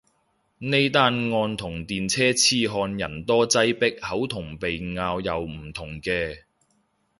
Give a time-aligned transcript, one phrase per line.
[0.57, 6.41] 呢單案同電車痴漢人多擠迫口同鼻拗又唔同嘅